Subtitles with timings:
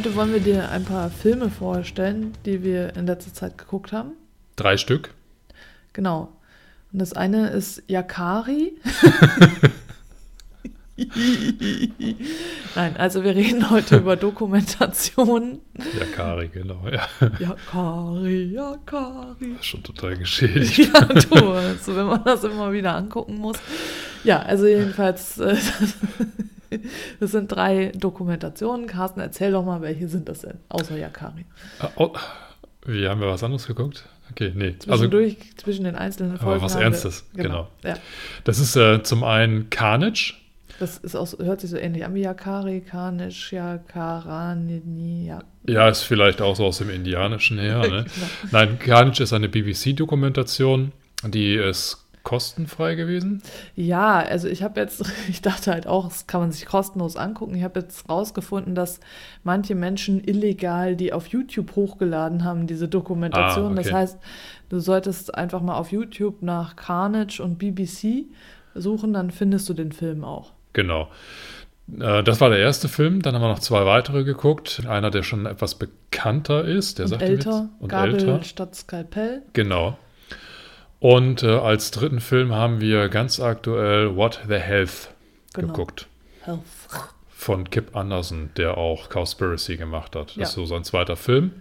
[0.00, 4.12] Heute wollen wir dir ein paar Filme vorstellen, die wir in letzter Zeit geguckt haben.
[4.56, 5.12] Drei Stück.
[5.92, 6.32] Genau.
[6.90, 8.72] Und das eine ist Yakari.
[12.74, 15.60] Nein, also wir reden heute über Dokumentation.
[15.98, 17.06] Yakari, genau, ja.
[17.38, 19.52] Yakari, Yakari.
[19.52, 20.78] Das ist schon total geschädigt.
[20.78, 23.58] Ja, du, also wenn man das immer wieder angucken muss.
[24.24, 25.58] Ja, also jedenfalls, äh,
[27.20, 28.86] das sind drei Dokumentationen.
[28.86, 31.44] Carsten, erzähl doch mal, welche sind das denn, außer Yakari?
[31.78, 32.12] Ah, oh,
[32.86, 34.04] wie haben wir was anderes geguckt?
[34.30, 34.76] Okay, nee.
[34.78, 36.60] Zwischendurch, also, zwischen den einzelnen Folgen.
[36.60, 37.68] Aber was Ernstes, wir, genau.
[37.82, 37.94] genau.
[37.94, 38.00] Ja.
[38.44, 40.34] Das ist äh, zum einen Carnage.
[40.78, 45.42] Das ist auch, hört sich so ähnlich an wie Yakari, Carnage, Yakarani, ja.
[45.68, 47.80] Ja, ist vielleicht auch so aus dem Indianischen her.
[47.80, 47.88] Ne?
[48.14, 48.26] genau.
[48.50, 50.92] Nein, Carnage ist eine BBC-Dokumentation,
[51.26, 53.42] die ist kostenfrei gewesen?
[53.74, 57.54] Ja, also ich habe jetzt, ich dachte halt auch, das kann man sich kostenlos angucken.
[57.54, 59.00] Ich habe jetzt rausgefunden, dass
[59.44, 63.68] manche Menschen illegal die auf YouTube hochgeladen haben, diese Dokumentation.
[63.68, 63.82] Ah, okay.
[63.82, 64.18] Das heißt,
[64.68, 68.26] du solltest einfach mal auf YouTube nach Carnage und BBC
[68.74, 70.52] suchen, dann findest du den Film auch.
[70.72, 71.08] Genau.
[71.98, 73.22] Äh, das war der erste Film.
[73.22, 74.82] Dann haben wir noch zwei weitere geguckt.
[74.86, 76.98] Einer, der schon etwas bekannter ist.
[76.98, 77.68] Der und sagt älter.
[77.80, 78.42] Und Gabel älter.
[78.42, 79.42] statt Skalpell.
[79.52, 79.98] Genau.
[81.00, 85.10] Und äh, als dritten Film haben wir ganz aktuell What the Health
[85.54, 85.68] genau.
[85.68, 86.06] geguckt.
[86.42, 86.60] Health.
[87.30, 90.28] Von Kip Anderson, der auch Cowspiracy gemacht hat.
[90.30, 90.42] Das Ja.
[90.44, 91.52] ist so sein zweiter Film.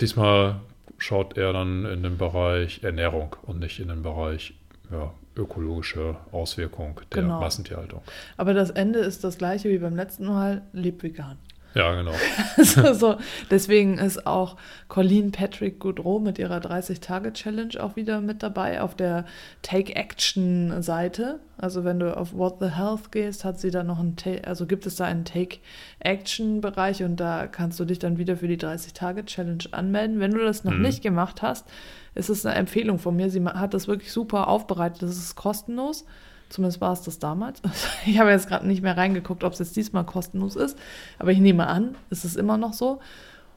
[0.00, 0.56] Diesmal
[0.98, 4.54] schaut er dann in den Bereich Ernährung und nicht in den Bereich
[4.90, 7.40] ja, ökologische Auswirkung der Genau.
[7.40, 8.02] Massentierhaltung.
[8.36, 11.38] Aber das Ende ist das gleiche wie beim letzten Mal, leb vegan.
[11.76, 12.12] Ja, genau.
[12.56, 13.16] Also so,
[13.50, 14.56] deswegen ist auch
[14.88, 19.26] Colleen Patrick Goudreau mit ihrer 30-Tage-Challenge auch wieder mit dabei auf der
[19.62, 21.40] Take-Action-Seite.
[21.58, 24.86] Also wenn du auf What the Health gehst, hat sie da noch einen, also gibt
[24.86, 30.20] es da einen Take-Action-Bereich und da kannst du dich dann wieder für die 30-Tage-Challenge anmelden.
[30.20, 30.82] Wenn du das noch Mhm.
[30.82, 31.66] nicht gemacht hast,
[32.14, 33.30] ist es eine Empfehlung von mir.
[33.30, 35.02] Sie hat das wirklich super aufbereitet.
[35.02, 36.04] Das ist kostenlos.
[36.48, 37.60] Zumindest war es das damals.
[38.06, 40.78] Ich habe jetzt gerade nicht mehr reingeguckt, ob es jetzt diesmal kostenlos ist.
[41.18, 43.00] Aber ich nehme an, es ist immer noch so.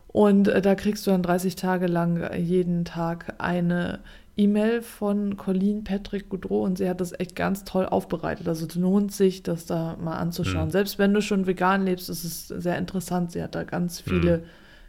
[0.08, 4.00] Und äh, da kriegst du dann 30 Tage lang äh, jeden Tag eine
[4.38, 8.48] E-Mail von Colleen Patrick Goudreau und sie hat das echt ganz toll aufbereitet.
[8.48, 10.68] Also es lohnt sich, das da mal anzuschauen.
[10.68, 10.72] Mhm.
[10.72, 13.34] Selbst wenn du schon vegan lebst, ist es sehr interessant.
[13.34, 14.44] Sie hat da ganz viele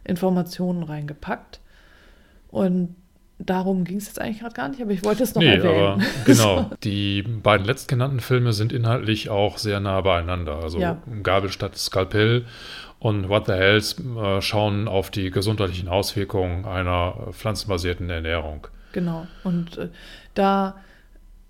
[0.05, 1.59] Informationen reingepackt.
[2.49, 2.95] Und
[3.45, 5.93] darum ging es jetzt eigentlich gerade gar nicht, aber ich wollte es noch Nee, erwähnen.
[5.93, 6.69] aber genau.
[6.83, 10.57] Die beiden letztgenannten Filme sind inhaltlich auch sehr nah beieinander.
[10.63, 11.01] Also Ja.
[11.23, 12.45] Gabel statt Skalpell
[12.99, 18.67] und What the Hells äh, schauen auf die gesundheitlichen Auswirkungen einer pflanzenbasierten Ernährung.
[18.91, 19.25] Genau.
[19.43, 19.89] Und äh,
[20.33, 20.75] da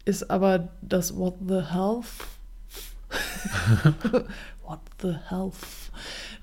[0.05, 2.05] ist aber das What the Health.
[4.65, 5.55] What the Health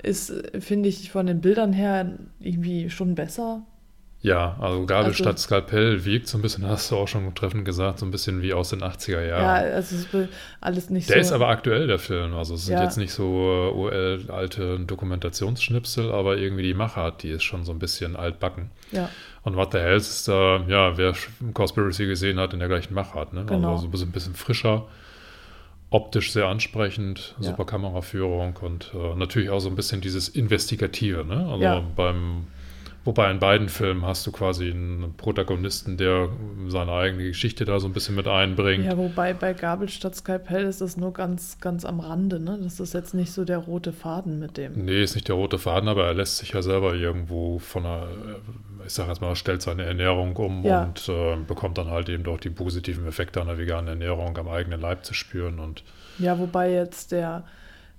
[0.03, 3.63] ist, äh, finde ich, von den Bildern her irgendwie schon besser.
[4.21, 7.65] Ja, also Gabel Also- statt Skalpell wirkt so ein bisschen, hast du auch schon treffend
[7.65, 9.73] gesagt, so ein bisschen wie aus den 80er Ja, Jahren.
[9.75, 10.29] also es will
[10.61, 11.21] alles nicht Der so.
[11.21, 12.35] ist aber aktuell, der Film.
[12.35, 12.83] Also es sind Ja.
[12.83, 17.79] jetzt nicht so äh, UL-alte Dokumentationsschnipsel, aber irgendwie die Machart, die ist schon so ein
[17.79, 18.71] bisschen altbacken.
[18.91, 19.09] ja,
[19.45, 20.33] Und What the Hells ist, äh,
[20.69, 21.15] ja, wer
[21.55, 23.33] Conspiracy gesehen hat, in der gleichen Machart.
[23.33, 23.45] Ne?
[23.47, 23.73] Genau.
[23.77, 24.87] Also so ein bisschen, frischer,
[25.91, 27.51] optisch sehr ansprechend, Ja.
[27.51, 31.25] super Kameraführung und äh, natürlich auch so ein bisschen dieses Investigative.
[31.25, 31.47] Ne?
[31.51, 31.83] Also Ja.
[31.97, 32.49] beim,
[33.09, 36.29] wobei in beiden Filmen hast du quasi einen Protagonisten, der
[36.67, 38.85] seine eigene Geschichte da so ein bisschen mit einbringt.
[38.85, 42.59] ja, wobei bei Gabel statt Skalpell ist das nur ganz, ganz am Rande, ne?
[42.63, 44.85] Das ist jetzt nicht so der rote Faden mit dem.
[44.85, 48.03] Nee, ist nicht der rote Faden, aber er lässt sich ja selber irgendwo von einer,
[48.03, 50.83] äh, ich sag jetzt mal, stellt seine Ernährung um Ja.
[50.83, 54.83] und äh, bekommt dann halt eben doch die positiven Effekte einer veganen Ernährung am eigenen
[54.83, 55.61] Leib zu spüren.
[55.61, 55.83] Und
[56.19, 57.45] Ja, wobei jetzt der,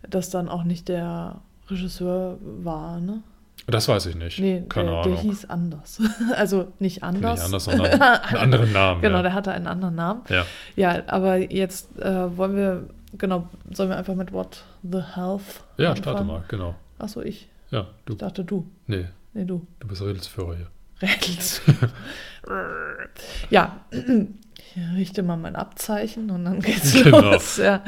[0.07, 3.23] das dann auch nicht der Regisseur war, ne?
[3.67, 4.39] Das weiß ich nicht.
[4.39, 5.13] Nee, Keine der, Ahnung.
[5.15, 6.01] der hieß anders.
[6.35, 7.35] also nicht anders.
[7.39, 9.01] Nicht anders, sondern einen anderen Namen.
[9.01, 9.21] Genau, ja.
[9.23, 10.21] der hatte einen anderen Namen.
[10.29, 10.45] ja.
[10.75, 12.83] Ja, aber jetzt äh, wollen wir,
[13.17, 15.41] genau, sollen wir einfach mit What the Health
[15.77, 15.97] ja, anfangen?
[15.97, 16.75] starte mal, genau.
[16.97, 17.47] Achso, ich.
[17.71, 18.13] Ja, du.
[18.13, 18.65] Ich dachte du.
[18.87, 19.65] Nee, Nee, du.
[19.79, 20.67] du bist Redelsführer hier.
[21.01, 21.61] Rätels.
[23.49, 27.21] ja, ich richte mal mein Abzeichen und dann geht's Genau.
[27.33, 27.57] los.
[27.57, 27.83] Ja.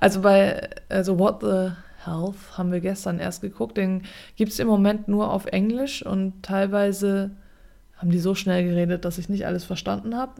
[0.00, 1.70] Also bei also What the
[2.04, 3.76] Health haben wir gestern erst geguckt.
[3.76, 4.02] Den
[4.36, 7.30] gibt es im Moment nur auf Englisch und teilweise
[7.96, 10.32] haben die so schnell geredet, dass ich nicht alles verstanden habe.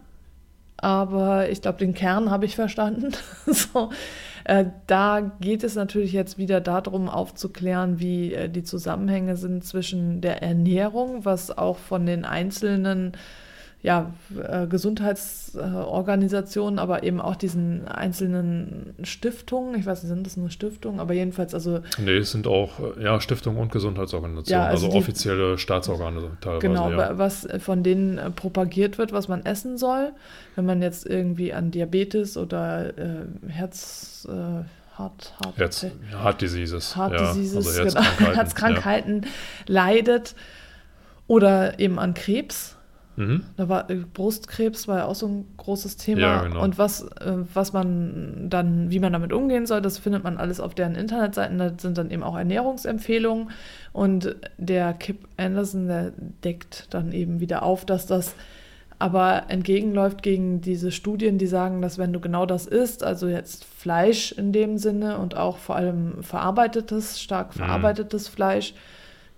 [0.78, 3.12] Aber ich glaube, den Kern habe ich verstanden.
[3.46, 3.90] so,
[4.44, 10.22] äh, da geht es natürlich jetzt wieder darum, aufzuklären, wie äh, die Zusammenhänge sind zwischen
[10.22, 13.12] der Ernährung, was auch von den einzelnen
[13.82, 20.50] ja, äh, Gesundheitsorganisationen, aber eben auch diesen einzelnen Stiftungen, ich weiß nicht, sind das nur
[20.50, 24.86] Stiftungen, aber jedenfalls, also Nee, es sind auch äh, ja, Stiftungen und Gesundheitsorganisationen, Ja, also
[24.86, 26.60] also, die- offizielle Staatsorgane teilweise.
[26.60, 26.96] genau, ja.
[26.98, 30.12] wa- was von denen äh, propagiert wird, was man essen soll,
[30.56, 32.92] wenn man jetzt irgendwie an Diabetes oder
[33.48, 34.28] Herz,
[34.94, 35.86] Hart, Hart, Herz,
[36.22, 36.96] Heart Diseases.
[36.96, 38.34] Heart ja, Diseases, also genau, Herzkrankheiten.
[38.34, 39.26] Herzkrankheiten
[39.66, 40.34] leidet
[41.26, 42.76] oder eben an Krebs.
[43.20, 43.44] Mhm.
[43.56, 46.20] Da war äh, Brustkrebs war ja auch so ein großes Thema.
[46.20, 46.62] Ja, genau.
[46.62, 50.58] Und was, äh, was man dann, wie man damit umgehen soll, das findet man alles
[50.58, 51.58] auf deren Internetseiten.
[51.58, 53.50] Da sind dann eben auch Ernährungsempfehlungen.
[53.92, 56.12] Und der Kip Anderson, der
[56.44, 58.34] deckt dann eben wieder auf, dass das
[58.98, 63.64] aber entgegenläuft gegen diese Studien, die sagen, dass wenn du genau das isst, also jetzt
[63.64, 67.60] Fleisch in dem Sinne und auch vor allem verarbeitetes, stark Mhm.
[67.60, 68.74] verarbeitetes Fleisch,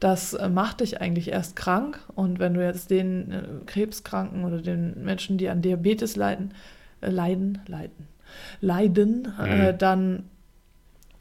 [0.03, 2.01] das äh, macht dich eigentlich erst krank.
[2.15, 6.55] Und wenn du jetzt den äh, Krebskranken oder den Menschen, die an Diabetes leiden,
[7.01, 8.09] äh, leiden, leiden,
[8.61, 9.79] leiden, äh, Mhm.
[9.79, 10.25] dann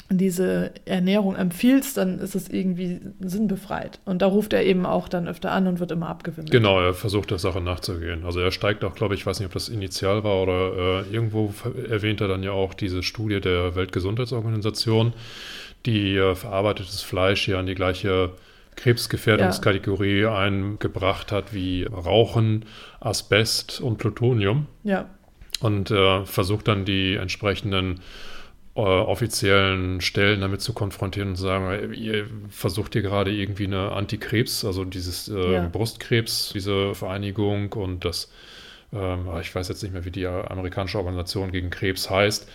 [0.10, 4.00] diese Ernährung empfiehlst, dann ist es irgendwie sinnbefreit.
[4.04, 6.52] Und da ruft er eben auch dann öfter an und wird immer abgewimmelt.
[6.52, 8.26] Genau, er versucht der Sache nachzugehen.
[8.26, 11.14] Also er steigt auch, glaube ich, ich weiß nicht, ob das initial war oder äh,
[11.14, 11.54] irgendwo
[11.90, 15.14] erwähnt er dann ja auch diese Studie der Weltgesundheitsorganisation,
[15.86, 18.32] die äh, verarbeitetes Fleisch ja an die gleiche
[18.76, 22.66] Krebsgefährdungskategorie eingebracht hat wie Rauchen,
[23.00, 24.68] Asbest und Plutonium.
[24.84, 25.10] Ja,
[25.62, 28.02] und äh, versucht dann die entsprechenden
[28.76, 33.66] äh, offiziellen Stellen damit zu konfrontieren und zu sagen, äh, ihr versucht hier gerade irgendwie
[33.66, 35.68] eine Antikrebs, also dieses äh, Ja.
[35.68, 38.32] Brustkrebs, diese Vereinigung und das,
[38.94, 42.50] ähm, ich weiß jetzt nicht mehr, wie die amerikanische Organisation gegen Krebs heißt,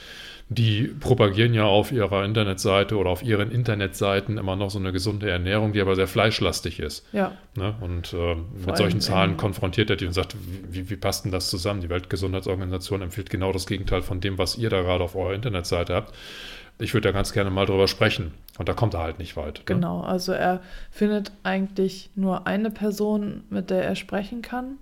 [0.49, 5.29] die propagieren ja auf ihrer Internetseite oder auf ihren Internetseiten immer noch so eine gesunde
[5.29, 7.05] Ernährung, die aber sehr fleischlastig ist.
[7.13, 7.75] ja, Ne?
[7.81, 10.37] Und äh, mit solchen Zahlen konfrontiert er die und sagt,
[10.71, 11.81] wie, wie passt denn das zusammen?
[11.81, 15.95] Die Weltgesundheitsorganisation empfiehlt genau das Gegenteil von dem, was ihr da gerade auf eurer Internetseite
[15.95, 16.15] habt.
[16.79, 18.35] Ich würde da ganz gerne mal drüber sprechen.
[18.59, 19.59] Und da kommt er halt nicht weit.
[19.59, 19.65] Ne?
[19.65, 20.03] genau.
[20.03, 20.61] Also er
[20.91, 24.79] findet eigentlich nur eine Person, mit der er sprechen kann.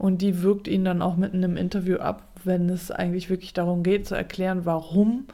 [0.00, 3.82] Und die wirkt ihn dann auch mitten im Interview ab, wenn es eigentlich wirklich darum
[3.82, 5.26] geht, zu erklären, warum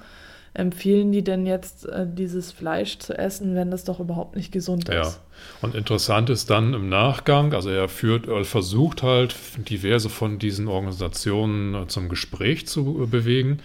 [0.55, 4.89] empfehlen die denn jetzt, äh, dieses Fleisch zu essen, wenn das doch überhaupt nicht gesund
[4.89, 5.03] Ja.
[5.03, 5.21] ist.
[5.61, 9.37] Und interessant ist dann im Nachgang, also er führt, er versucht halt
[9.71, 13.61] diverse von diesen Organisationen äh, zum Gespräch zu äh, bewegen.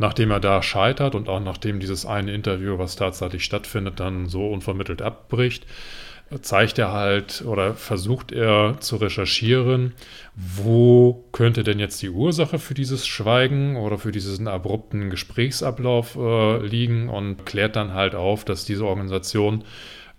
[0.00, 4.46] Nachdem er da scheitert und auch nachdem dieses eine Interview, was tatsächlich stattfindet, dann so
[4.48, 5.66] unvermittelt abbricht,
[6.42, 9.94] zeigt er halt oder versucht er zu recherchieren,
[10.34, 16.66] wo könnte denn jetzt die Ursache für dieses Schweigen oder für diesen abrupten Gesprächsablauf äh,
[16.66, 19.64] liegen und klärt dann halt auf, dass diese Organisation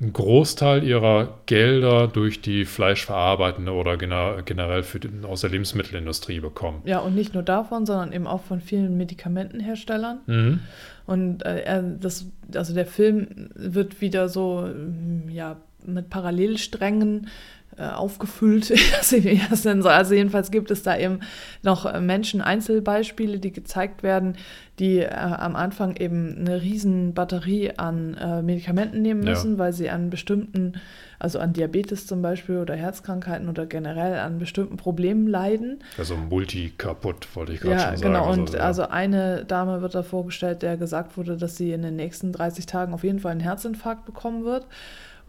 [0.01, 6.81] einen Großteil ihrer Gelder durch die fleischverarbeitende oder gener generell für aus der Lebensmittelindustrie bekommen.
[6.85, 10.19] Ja, und nicht nur davon, sondern eben auch von vielen Medikamentenherstellern.
[10.25, 10.59] Mhm.
[11.05, 14.69] Und äh, das, also der Film wird wieder so,
[15.27, 17.27] ja, mit Parallelsträngen
[17.77, 18.91] äh, aufgefüllt, ich,
[19.23, 19.87] wie das soll.
[19.87, 21.19] Also jedenfalls gibt es da eben
[21.63, 24.35] noch äh, Menschen-Einzelbeispiele, die gezeigt werden,
[24.79, 29.29] die äh, am Anfang eben eine riesen Batterie an äh, Medikamenten nehmen Ja.
[29.31, 30.73] müssen, weil sie an bestimmten,
[31.19, 35.79] also an Diabetes zum Beispiel oder Herzkrankheiten oder generell an bestimmten Problemen leiden.
[35.97, 38.13] Also multi kaputt, wollte ich gerade Ja, schon sagen.
[38.13, 38.31] genau.
[38.31, 38.59] Und ja.
[38.61, 42.65] also eine Dame wird da vorgestellt, der gesagt wurde, dass sie in den nächsten 30
[42.65, 44.65] Tagen auf jeden Fall einen Herzinfarkt bekommen wird.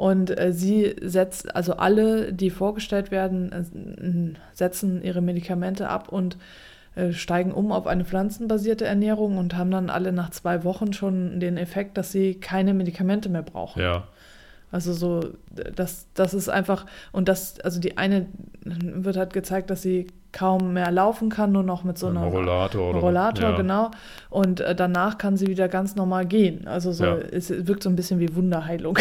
[0.01, 6.39] Und äh, sie setzt, also alle, die vorgestellt werden, äh, setzen ihre Medikamente ab und
[6.95, 11.39] äh, steigen um auf eine pflanzenbasierte Ernährung und haben dann alle nach zwei Wochen schon
[11.39, 13.83] den Effekt, dass sie keine Medikamente mehr brauchen.
[13.83, 14.05] ja.
[14.73, 15.21] Also so,
[15.75, 18.27] das, das ist einfach, und das, also die eine
[18.65, 22.27] wird halt gezeigt, dass sie kaum mehr laufen kann, nur noch mit so Ein einer
[22.27, 23.57] Rollator oder Rollator, ja.
[23.57, 23.91] genau.
[24.29, 26.69] Und äh, danach kann sie wieder ganz normal gehen.
[26.69, 27.17] Also so, Ja.
[27.17, 28.97] es wirkt so ein bisschen wie Wunderheilung.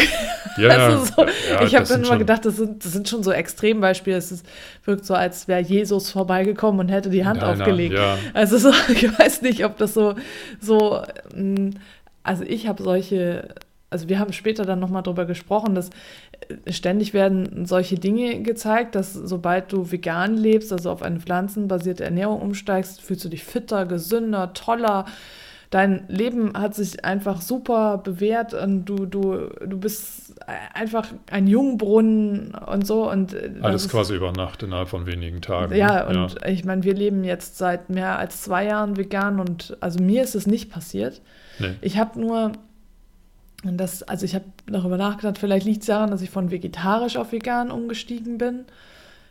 [0.56, 3.30] Ja, also so, ja, ich habe dann immer gedacht, das sind, das sind schon so
[3.30, 4.16] Extrembeispiele.
[4.16, 4.44] Es ist,
[4.84, 7.94] wirkt so, als wäre Jesus vorbeigekommen und hätte die Hand Nein, nein, aufgelegt.
[7.94, 8.18] ja.
[8.34, 10.16] Also so, ich weiß nicht, ob das so,
[10.60, 11.00] so,
[11.36, 11.70] mm,
[12.24, 13.54] also ich habe solche
[13.90, 15.90] also wir haben später dann nochmal drüber gesprochen, dass
[16.48, 22.04] äh, ständig werden solche Dinge gezeigt, dass sobald du vegan lebst, also auf eine pflanzenbasierte
[22.04, 25.06] Ernährung umsteigst, fühlst du dich fitter, gesünder, toller.
[25.70, 30.34] Dein Leben hat sich einfach super bewährt und du, du, du bist
[30.74, 33.08] einfach ein Jungbrunnen und so.
[33.08, 35.74] Und äh, Alles quasi über Nacht innerhalb von wenigen Tagen.
[35.76, 36.46] Ja, und ja.
[36.48, 40.34] ich meine, wir leben jetzt seit mehr als zwei Jahren vegan und also mir ist
[40.34, 41.22] es nicht passiert.
[41.60, 41.74] Nee.
[41.82, 42.52] Ich habe nur
[43.64, 47.16] und das, also ich habe darüber nachgedacht, vielleicht liegt es daran, dass ich von vegetarisch
[47.16, 48.64] auf vegan umgestiegen bin.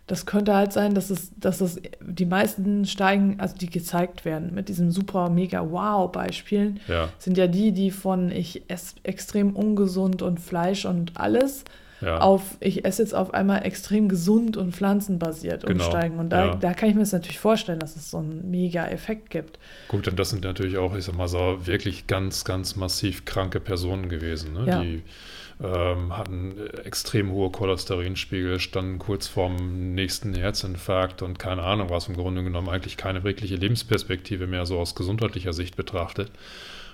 [0.06, 4.56] Das könnte halt sein, dass es, dass es die meisten steigen, also die gezeigt werden
[4.56, 7.10] mit diesen super, mega Wow-Beispielen, ja.
[7.20, 11.64] sind ja die, die von ich esse extrem ungesund und Fleisch und alles
[12.02, 12.20] ja.
[12.20, 15.84] auf, ich esse jetzt auf einmal extrem gesund und pflanzenbasiert genau.
[15.84, 16.20] umsteigen.
[16.20, 16.56] Und da, ja.
[16.56, 19.60] da kann ich mir das natürlich vorstellen, dass es so einen mega Effekt gibt.
[19.88, 23.60] Gut, und das sind natürlich auch, ich sag mal so, wirklich ganz, ganz massiv kranke
[23.60, 24.66] Personen gewesen, ne?
[24.66, 24.82] Ja.
[24.82, 25.04] die
[25.62, 32.16] ähm, hatten extrem hohe Cholesterinspiegel, standen kurz vorm nächsten Herzinfarkt und keine Ahnung was, im
[32.16, 36.32] Grunde genommen eigentlich keine wirkliche Lebensperspektive mehr so aus gesundheitlicher Sicht betrachtet.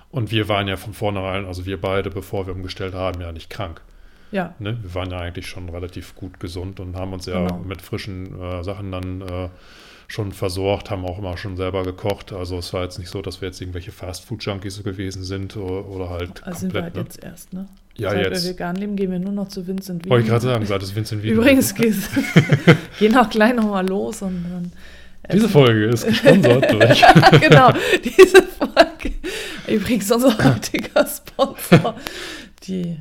[0.09, 3.49] Und wir waren ja von vornherein, also wir beide, bevor wir umgestellt haben, ja nicht
[3.49, 3.81] krank.
[4.31, 4.53] Ja.
[4.59, 4.77] Ne?
[4.81, 7.59] Wir waren ja eigentlich schon relativ gut gesund und haben uns ja genau.
[7.59, 9.49] mit frischen äh, Sachen dann äh,
[10.07, 12.31] schon versorgt, haben auch immer schon selber gekocht.
[12.31, 16.09] Also es war jetzt nicht so, dass wir jetzt irgendwelche Fast-Food-Junkies gewesen sind oder, oder
[16.09, 16.59] halt also komplett.
[16.59, 17.01] sind wir halt ne?
[17.01, 17.67] jetzt erst, ne?
[17.97, 18.43] Ja, seit jetzt.
[18.43, 20.09] wir vegan leben, gehen wir nur noch zu Vincent Wieden.
[20.09, 21.73] Wollte ich gerade sagen, seit es Vincent Wieden Übrigens,
[22.99, 24.71] gehen auch gleich nochmal los und dann
[25.31, 27.03] diese Folge ist gesponsert durch.
[27.41, 27.71] genau,
[28.03, 29.15] diese Folge.
[29.67, 31.95] Übrigens unser heutiger Sponsor.
[32.63, 32.97] Die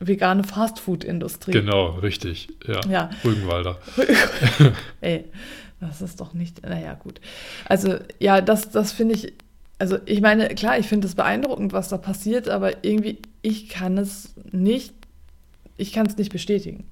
[0.00, 1.52] vegane Fastfood-Industrie.
[1.52, 2.48] Genau, richtig.
[2.66, 2.80] Ja.
[2.88, 3.10] ja.
[3.24, 3.78] Rügenwalder.
[5.00, 5.24] Ey,
[5.80, 6.62] das ist doch nicht.
[6.62, 7.20] Naja, gut.
[7.66, 9.32] Also, ja, das, das finde ich.
[9.78, 13.98] Also, ich meine, klar, ich finde es beeindruckend, was da passiert, aber irgendwie, ich kann
[13.98, 14.94] es nicht.
[15.76, 16.84] Ich kann es nicht bestätigen.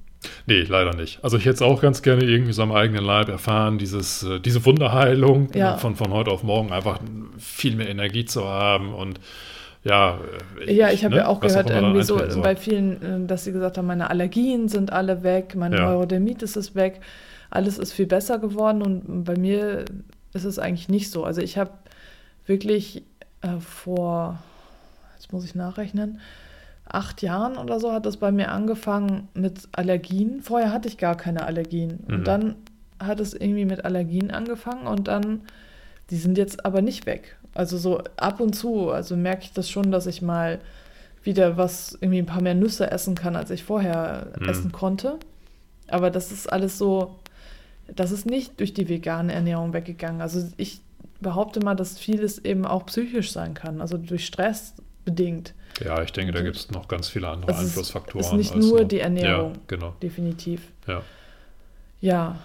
[0.46, 1.23] Nee, leider nicht.
[1.23, 4.40] Also ich hätte es auch ganz gerne irgendwie so am eigenen Leib erfahren, dieses, äh,
[4.40, 5.76] diese Wunderheilung ja.
[5.76, 7.00] von, von heute auf morgen einfach
[7.38, 9.20] viel mehr Energie zu haben und
[9.84, 10.18] ja.
[10.64, 12.42] Ich, ja, ich habe ne, ja auch gehört, auch irgendwie so soll.
[12.42, 15.84] bei vielen, äh, dass sie gesagt haben, meine Allergien sind alle weg, meine ja.
[15.84, 17.00] Neurodermitis ist weg,
[17.50, 19.84] alles ist viel besser geworden und bei mir
[20.32, 21.24] ist es eigentlich nicht so.
[21.24, 21.70] Also ich habe
[22.46, 23.04] wirklich
[23.42, 24.38] äh, vor,
[25.14, 26.20] jetzt muss ich nachrechnen,
[26.86, 30.42] acht Jahren oder so hat das bei mir angefangen mit Allergien.
[30.42, 32.00] Vorher hatte ich gar keine Allergien.
[32.06, 32.14] Mhm.
[32.14, 32.56] Und dann
[32.98, 35.42] hat es irgendwie mit Allergien angefangen und dann,
[36.10, 37.36] die sind jetzt aber nicht weg.
[37.54, 40.61] Also so ab und zu, also merke ich das schon, dass ich mal
[41.23, 44.49] wieder was, irgendwie ein paar mehr Nüsse essen kann, als ich vorher mhm.
[44.49, 45.18] essen konnte.
[45.88, 47.16] Aber das ist alles so,
[47.87, 50.20] das ist nicht durch die vegane Ernährung weggegangen.
[50.20, 50.80] Also ich
[51.20, 55.54] behaupte mal, dass vieles eben auch psychisch sein kann, also durch Stress bedingt.
[55.82, 58.20] Ja, ich denke, da gibt es noch ganz viele andere also Einflussfaktoren.
[58.20, 59.54] Es ist nicht nur, nur die Ernährung.
[59.54, 59.94] Ja, genau.
[60.02, 60.62] Definitiv.
[60.87, 61.02] Ja.
[62.00, 62.38] Ja,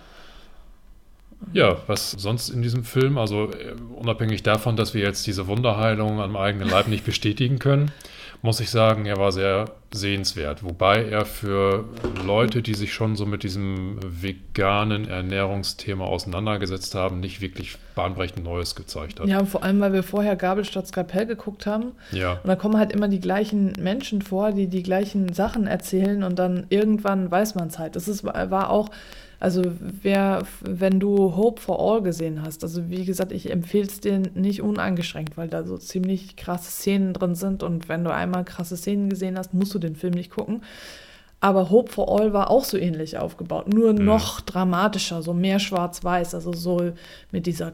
[1.54, 6.20] ja, was sonst in diesem Film, also äh, unabhängig davon, dass wir jetzt diese Wunderheilung
[6.20, 7.92] am eigenen Leib nicht bestätigen können,
[8.42, 10.64] muss ich sagen, er war sehr sehenswert.
[10.64, 11.86] Wobei er für
[12.26, 18.76] Leute, die sich schon so mit diesem veganen Ernährungsthema auseinandergesetzt haben, nicht wirklich bahnbrechend Neues
[18.76, 19.28] gezeigt hat.
[19.28, 21.92] Ja, vor allem, weil wir vorher Gabel statt Skalpell geguckt haben.
[22.12, 22.34] Ja.
[22.34, 26.40] Und da kommen halt immer die gleichen Menschen vor, die die gleichen Sachen erzählen und
[26.40, 27.98] dann irgendwann weiß man es halt.
[27.98, 28.90] Das ist, war auch
[29.40, 34.02] also wer, wenn du Hope for All gesehen hast, also wie gesagt, ich empfehle es
[34.02, 38.44] dir nicht uneingeschränkt, weil da so ziemlich krasse Szenen drin sind und wenn du einmal
[38.44, 40.62] krasse Szenen gesehen hast, musst du den Film nicht gucken.
[41.42, 44.04] Aber Hope for All war auch so ähnlich aufgebaut, nur mhm.
[44.04, 46.92] noch dramatischer, so mehr schwarz-weiß, also so
[47.32, 47.72] mit dieser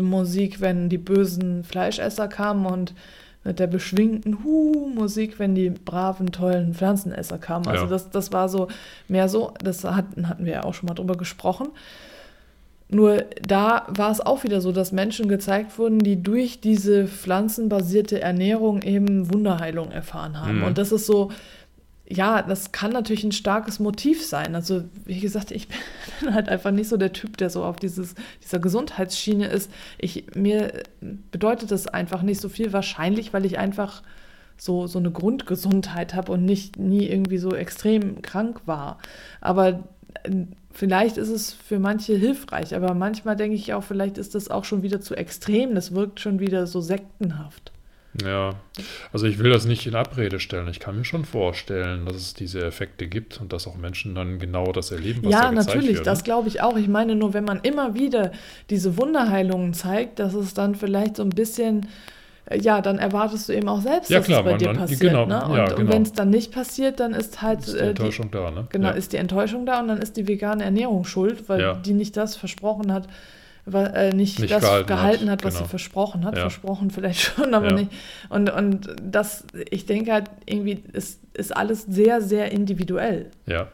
[0.00, 2.94] Musik, wenn die bösen Fleischesser kamen und
[3.44, 7.68] mit der beschwingten Hu-Musik, wenn die braven, tollen Pflanzenesser kamen.
[7.68, 7.90] Also ja.
[7.90, 8.68] das, das war so
[9.06, 11.68] mehr so, das hatten, hatten wir ja auch schon mal drüber gesprochen.
[12.88, 18.20] Nur da war es auch wieder so, dass Menschen gezeigt wurden, die durch diese pflanzenbasierte
[18.20, 20.58] Ernährung eben Wunderheilung erfahren haben.
[20.58, 20.64] Mhm.
[20.64, 21.30] Und das ist so,
[22.06, 24.54] ja, das kann natürlich ein starkes Motiv sein.
[24.54, 25.68] Also, wie gesagt, ich
[26.20, 29.70] bin halt einfach nicht so der Typ, der so auf dieses, dieser Gesundheitsschiene ist.
[29.98, 30.82] Ich, mir
[31.30, 34.02] bedeutet das einfach nicht so viel wahrscheinlich, weil ich einfach
[34.56, 38.98] so, so eine Grundgesundheit habe und nicht nie irgendwie so extrem krank war.
[39.40, 39.84] Aber
[40.24, 44.50] äh, vielleicht ist es für manche hilfreich, aber manchmal denke ich auch, vielleicht ist das
[44.50, 45.74] auch schon wieder zu extrem.
[45.74, 47.73] Das wirkt schon wieder so sektenhaft.
[48.22, 48.54] Ja,
[49.12, 50.68] also ich will das nicht in Abrede stellen.
[50.68, 54.38] Ich kann mir schon vorstellen, dass es diese Effekte gibt und dass auch Menschen dann
[54.38, 56.24] genau das erleben, was Ja, da natürlich, wird, das ne?
[56.24, 56.76] glaube ich auch.
[56.76, 58.30] Ich meine nur, wenn man immer wieder
[58.70, 61.88] diese Wunderheilungen zeigt, dass es dann vielleicht so ein bisschen
[62.54, 64.76] ja, dann erwartest du eben auch selbst, Ja, dass klar, es bei man- dir man-
[64.76, 65.00] passiert.
[65.00, 65.44] genau, ne?
[65.46, 65.92] Und, ja, und genau.
[65.92, 68.66] wenn es dann nicht passiert, dann ist halt Ist die äh, die, Enttäuschung da, ne?
[68.70, 68.92] genau, ja.
[68.94, 72.36] ist die Enttäuschung da und dann ist die vegane Ernährung schuld, weil die nicht das
[72.36, 73.08] versprochen hat,
[73.66, 75.64] äh, nicht, Nicht das gehalten gehalten, hat, hat, was genau.
[75.66, 76.34] sie versprochen hat.
[76.36, 76.42] Ja.
[76.42, 77.72] Versprochen vielleicht schon, aber Ja.
[77.74, 77.90] nicht.
[78.28, 83.30] Und, und das, ich denke halt, irgendwie ist, ist alles sehr, sehr individuell.
[83.46, 83.68] Ja.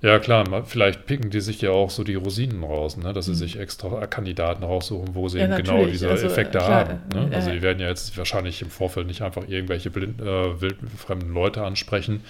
[0.00, 3.12] Ja, klar, vielleicht picken die sich ja auch so die Rosinen raus, ne?
[3.12, 5.50] dass sie sich extra Kandidaten raussuchen, wo sie Mhm.
[5.50, 6.98] Ja, eben genau diese Also, Effekte klar, haben.
[7.14, 7.28] Ne?
[7.32, 7.54] äh, Also äh.
[7.54, 12.22] die werden ja jetzt wahrscheinlich im Vorfeld nicht einfach irgendwelche blind, äh, wildfremden Leute ansprechen.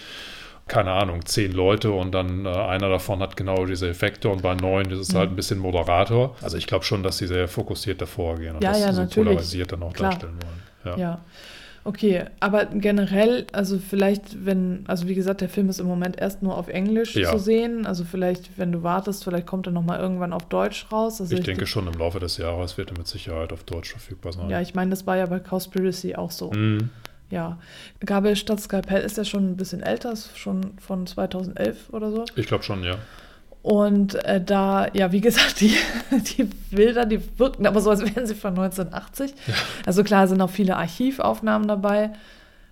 [0.73, 4.55] Keine Ahnung, zehn Leute und dann äh, einer davon hat genau diese Effekte und bei
[4.55, 5.35] neun ist es halt Mhm.
[5.35, 6.35] ein bisschen Moderator.
[6.41, 9.03] Also ich glaube schon, dass sie sehr fokussiert davor gehen und Ja, das ja, so
[9.03, 9.29] natürlich.
[9.29, 10.13] polarisiert dann auch Klar.
[10.13, 10.97] darstellen wollen.
[10.99, 11.03] Ja.
[11.03, 11.21] Ja.
[11.85, 16.43] Okay, aber generell, also vielleicht, wenn, also wie gesagt, der Film ist im Moment erst
[16.43, 17.31] nur auf Englisch Ja.
[17.33, 17.85] zu sehen.
[17.87, 21.21] Also vielleicht, wenn du wartest, vielleicht kommt er nochmal irgendwann auf Deutsch raus.
[21.21, 24.33] Also Ich denke schon im Laufe des Jahres wird er mit Sicherheit auf Deutsch verfügbar
[24.33, 24.49] sein.
[24.49, 26.51] Ja, ich meine, das war ja bei Cowspiracy auch so.
[26.53, 26.89] Mhm.
[27.33, 27.59] Ja.
[28.05, 32.27] Gabel statt Skalpell ist ja schon ein bisschen älter, ist schon von 2011 oder so.
[32.37, 32.99] Ich glaube schon, ja.
[33.63, 35.75] Und äh, da, ja, wie gesagt, die,
[36.37, 39.33] die Bilder, die wirken aber so, als wären sie von 1980.
[39.87, 42.11] Also klar sind auch viele Archivaufnahmen dabei.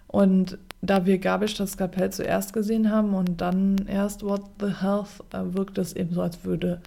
[0.09, 5.55] Und da wir statt Skalpell zuerst gesehen haben und dann erst What the Health, äh,
[5.57, 6.83] wirkt es eben so, als würde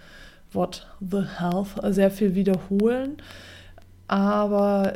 [0.52, 3.18] What the Health sehr viel wiederholen.
[4.08, 4.94] Aber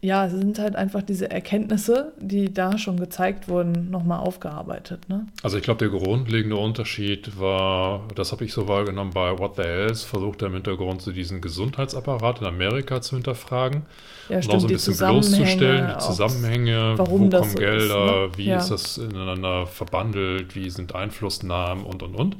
[0.00, 5.08] ja, es sind halt einfach diese Erkenntnisse, die da schon gezeigt wurden, nochmal aufgearbeitet.
[5.08, 5.26] Ne?
[5.42, 9.62] Also ich glaube, der grundlegende Unterschied war, das habe ich so wahrgenommen, bei What the
[9.62, 13.86] Else versucht er im Hintergrund so diesen Gesundheitsapparat in Amerika zu hinterfragen
[14.28, 17.90] Ja, und auch so ein bisschen bloßzustellen, die Zusammenhänge, warum wo kommen so Gelder, ist,
[17.90, 18.30] ne?
[18.36, 18.58] wie Ja.
[18.58, 22.36] ist das ineinander verbandelt, wie sind Einflussnahmen und, und, und.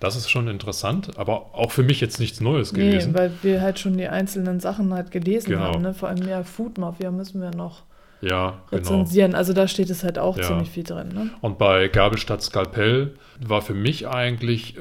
[0.00, 3.14] Das ist schon interessant, aber auch für mich jetzt nichts Neues Nee, gewesen.
[3.14, 5.62] weil wir halt schon die einzelnen Sachen halt gelesen Genau.
[5.62, 5.82] haben.
[5.82, 5.92] Ne?
[5.94, 7.82] Vor allem ja Food Mafia müssen wir noch
[8.20, 8.82] ja, genau.
[8.82, 9.34] rezensieren.
[9.34, 10.44] Also da steht es halt auch Ja.
[10.44, 11.08] ziemlich viel drin.
[11.14, 11.30] Ne?
[11.40, 14.76] Und bei Gabel statt Skalpell war für mich eigentlich,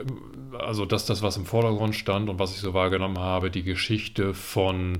[0.60, 4.34] also das, das, was im Vordergrund stand und was ich so wahrgenommen habe, die Geschichte
[4.34, 5.00] von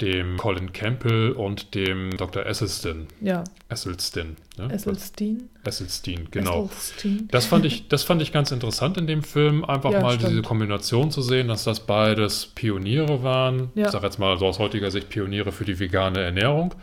[0.00, 2.46] dem Colin Campbell und dem Dr.
[2.46, 3.08] Esselstyn.
[3.20, 4.36] Ja, Esselstyn.
[4.56, 4.72] Ne?
[4.72, 5.48] Esselstein.
[5.64, 6.66] Esselstyn, genau.
[6.66, 7.28] Esselstein.
[7.30, 10.30] Das fand, ich, das fand ich ganz interessant in dem Film, einfach Ja, mal stimmt.
[10.30, 13.70] diese Kombination zu sehen, dass das beides Pioniere waren.
[13.74, 13.86] Ja.
[13.86, 16.74] Ich sage jetzt mal so aus heutiger Sicht Pioniere für die vegane Ernährung,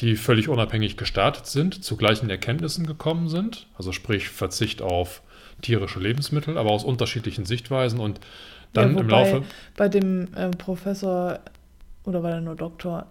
[0.00, 3.66] die völlig unabhängig gestartet sind, zu gleichen Erkenntnissen gekommen sind.
[3.76, 5.22] Also sprich Verzicht auf
[5.62, 8.20] tierische Lebensmittel, aber aus unterschiedlichen Sichtweisen und
[8.72, 9.42] dann ja, im wobei Laufe.
[9.76, 11.40] Bei dem äh, Professor,
[12.04, 13.06] oder war der nur Doktor?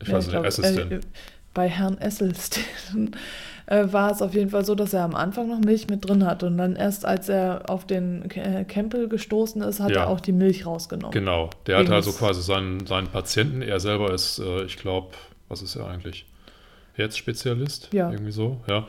[0.00, 0.92] Ich Ja, weiß nicht, Esselstyn.
[0.92, 1.00] äh,
[1.54, 3.10] bei Herrn Esselstein
[3.66, 6.24] äh, war es auf jeden Fall so, dass er am Anfang noch Milch mit drin
[6.24, 6.46] hatte.
[6.46, 10.02] Und dann erst, als er auf den äh, Campbell gestoßen ist, hat Ja.
[10.02, 11.10] er auch die Milch rausgenommen.
[11.12, 15.08] Genau, der hatte Irgendwas- also quasi seinen, seinen Patienten, er selber ist, äh, ich glaube,
[15.48, 16.26] was ist er eigentlich?
[16.94, 17.88] Herzspezialist?
[17.92, 18.10] Ja.
[18.10, 18.86] Irgendwie so, ja.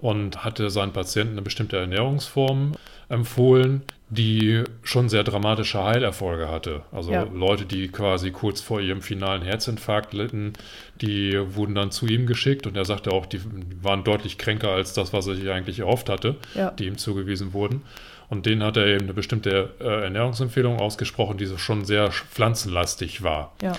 [0.00, 2.72] Und hatte seinen Patienten eine bestimmte Ernährungsform
[3.08, 3.82] empfohlen,
[4.14, 6.82] die schon sehr dramatische Heilerfolge hatte.
[6.92, 7.22] Also Ja.
[7.32, 10.52] Leute, die quasi kurz vor ihrem finalen Herzinfarkt litten,
[11.00, 13.40] die wurden dann zu ihm geschickt und er sagte auch, die
[13.80, 16.70] waren deutlich kränker als das, was er sich eigentlich erhofft hatte, Ja.
[16.72, 17.82] die ihm zugewiesen wurden.
[18.28, 23.22] Und denen hat er eben eine bestimmte äh, Ernährungsempfehlung ausgesprochen, die so schon sehr pflanzenlastig
[23.22, 23.54] war.
[23.62, 23.72] Ja.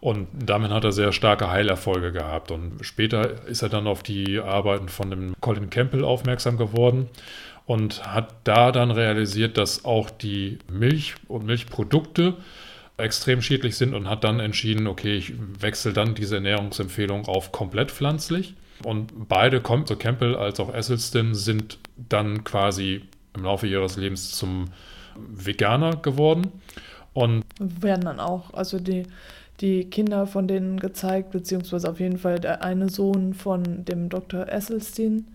[0.00, 2.50] Und damit hat er sehr starke Heilerfolge gehabt.
[2.52, 7.08] Und später ist er dann auf die Arbeiten von dem Colin Campbell aufmerksam geworden
[7.66, 12.36] und hat da dann realisiert, dass auch die Milch und Milchprodukte
[12.96, 17.90] extrem schädlich sind und hat dann entschieden, okay, ich wechsle dann diese Ernährungsempfehlung auf komplett
[17.90, 18.54] pflanzlich.
[18.84, 23.02] Und beide, so Campbell als auch Esselstyn, sind dann quasi
[23.34, 24.66] im Laufe ihres Lebens zum
[25.16, 26.48] Veganer geworden.
[27.12, 29.04] Und werden dann auch, also die,
[29.60, 34.48] die Kinder von denen gezeigt, beziehungsweise auf jeden Fall der eine Sohn von dem Dr.
[34.48, 35.26] Esselstein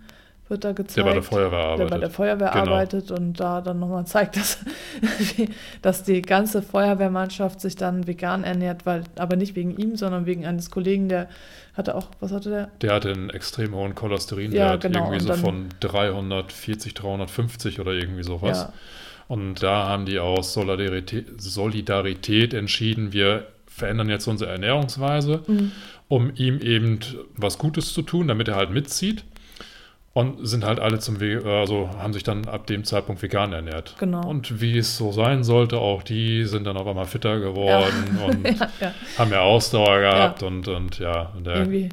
[0.47, 0.97] wird da gezeigt.
[0.97, 1.89] der bei der Feuerwehr der arbeitet.
[1.91, 2.61] bei der Feuerwehr Genau.
[2.65, 4.59] arbeitet und da dann nochmal zeigt, dass,
[5.81, 10.45] dass die ganze Feuerwehrmannschaft sich dann vegan ernährt, weil, aber nicht wegen ihm, sondern wegen
[10.45, 11.27] eines Kollegen, der
[11.75, 12.69] hatte auch, was hatte der?
[12.81, 17.79] Der hatte einen extrem hohen Ja, Cholesterinwert, genau, irgendwie und so dann- von 340, 350
[17.79, 18.59] oder irgendwie sowas.
[18.69, 18.73] Ja.
[19.27, 25.71] Und da haben die aus Solidarität, Solidarität entschieden, wir verändern jetzt unsere Ernährungsweise, Mhm.
[26.07, 26.99] um ihm eben
[27.35, 29.25] was Gutes zu tun, damit er halt mitzieht.
[30.17, 33.95] Und sind halt alle zum Ve also haben sich dann ab dem Zeitpunkt vegan ernährt.
[33.99, 34.25] Genau.
[34.25, 38.45] Und wie es so sein sollte, auch die sind dann auf einmal fitter geworden und
[38.45, 38.93] ja, ja.
[39.17, 41.89] haben mehr Ausdauer gehabt und, und ja, und der Irgendwie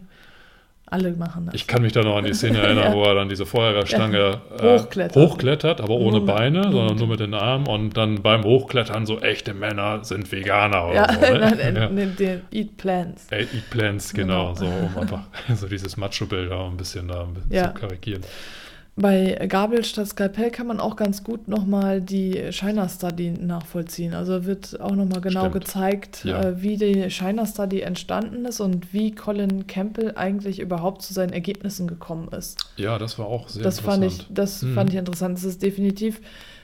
[0.92, 1.54] Alle machen das.
[1.54, 2.94] Ich kann mich da noch an die Szene erinnern, Ja.
[2.94, 4.18] wo er dann diese Feuerwehrstange
[4.58, 4.74] Ja.
[4.74, 5.16] äh, Hochklettert.
[5.16, 8.20] hochklettert, aber ohne Nur mit- Beine, nur sondern mit- nur mit den Armen und dann
[8.22, 11.20] beim Hochklettern so echte Männer sind Veganer oder ja, so.
[11.32, 11.90] Ne?
[11.92, 13.26] nein, den, Eat Plants.
[13.30, 14.54] Ey, Eat Plants, genau, Genau.
[14.54, 15.22] so um einfach
[15.56, 18.22] so dieses Macho-Bild da ein bisschen da ein bisschen zu karikieren.
[18.94, 24.12] Bei Gabel statt Skalpell kann man auch ganz gut nochmal die China Study nachvollziehen.
[24.12, 25.54] Also wird auch nochmal genau Stimmt.
[25.54, 26.42] gezeigt, Ja.
[26.42, 31.32] äh, wie die China Study entstanden ist und wie Colin Campbell eigentlich überhaupt zu seinen
[31.32, 32.58] Ergebnissen gekommen ist.
[32.76, 34.38] Ja, das war auch sehr das fand ich, interessant.
[34.38, 34.74] das Mhm.
[34.74, 35.38] fand ich interessant.
[35.38, 36.20] Das ist definitiv,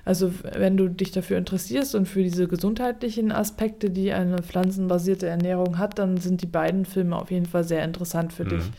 [0.09, 5.77] also wenn du dich dafür interessierst und für diese gesundheitlichen Aspekte, die eine pflanzenbasierte Ernährung
[5.77, 8.64] hat, dann sind die beiden Filme auf jeden Fall sehr interessant für dich.
[8.64, 8.73] Mhm.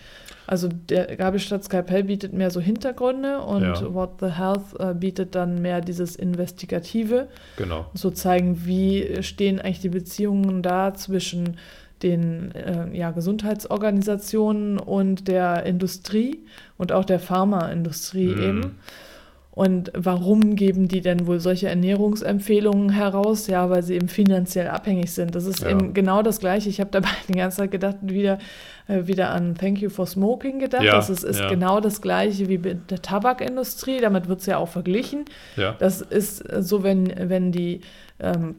[0.48, 3.94] Also der Gabel statt Skalpell bietet mehr so Hintergründe und Ja.
[3.94, 7.28] What the Health äh, bietet dann mehr dieses Investigative.
[7.58, 7.86] Genau.
[7.94, 11.58] So zeigen, wie stehen eigentlich die Beziehungen da zwischen
[12.02, 16.39] den äh, ja, Gesundheitsorganisationen und der Industrie
[16.80, 18.42] und auch der Pharmaindustrie Mhm.
[18.42, 18.76] eben.
[19.52, 23.48] Und warum geben die denn wohl solche Ernährungsempfehlungen heraus?
[23.48, 25.36] Ja, weil sie eben finanziell abhängig sind.
[25.36, 25.70] Das ist Ja.
[25.72, 26.70] eben genau das Gleiche.
[26.70, 28.38] Ich habe dabei die ganze Zeit gedacht, wieder,
[28.88, 30.84] äh, wieder an Thank You for Smoking gedacht.
[30.84, 31.50] Ja, das ist, ist ja.
[31.50, 34.00] genau das Gleiche wie mit der Tabakindustrie.
[34.00, 35.26] Damit wird es ja auch verglichen.
[35.80, 37.82] Das ist äh, so, wenn, wenn die
[38.20, 38.56] ähm,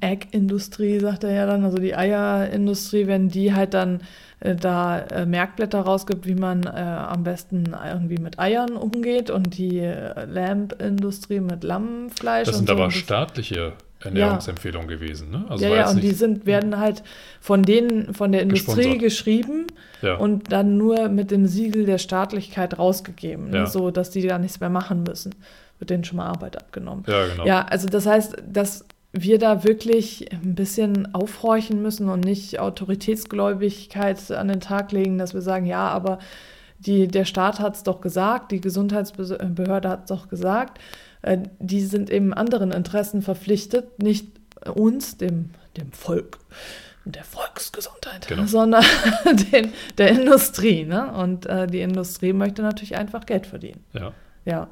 [0.00, 4.02] Egg-Industrie, sagt er ja dann, also die Eierindustrie, wenn die halt dann
[4.40, 9.78] da äh, Merkblätter rausgibt, wie man äh, am besten irgendwie mit Eiern umgeht und die
[9.78, 12.46] äh, Lamp-Industrie mit Lammfleisch.
[12.46, 12.74] Das sind so.
[12.74, 15.44] aber das- staatliche Ernährungsempfehlungen gewesen, ne?
[15.48, 17.02] Also ja, ja, und die sind, werden halt
[17.38, 19.00] von denen, von der Industrie Gesponsert.
[19.02, 19.66] geschrieben
[20.00, 20.14] ja.
[20.14, 23.56] und dann nur mit dem Siegel der Staatlichkeit rausgegeben, ne?
[23.58, 23.66] Ja.
[23.66, 25.34] so dass die gar nichts mehr machen müssen.
[25.78, 27.04] Wird denen schon mal Arbeit abgenommen.
[27.06, 27.44] ja, genau.
[27.46, 34.30] Ja, also das heißt, dass wir da wirklich ein bisschen aufhorchen müssen und nicht Autoritätsgläubigkeit
[34.30, 36.18] an den Tag legen, dass wir sagen, ja, aber
[36.78, 40.78] die, der Staat hat es doch gesagt, die Gesundheitsbehörde hat es doch gesagt,
[41.22, 44.28] äh, die sind eben anderen Interessen verpflichtet, nicht
[44.74, 46.38] uns, dem, dem Volk
[47.04, 48.46] und der Volksgesundheit, Genau.
[48.46, 48.84] sondern
[49.52, 50.84] den, der Industrie.
[50.84, 51.12] Ne?
[51.12, 53.84] Und äh, die Industrie möchte natürlich einfach Geld verdienen.
[53.92, 54.12] ja.
[54.46, 54.68] Ja.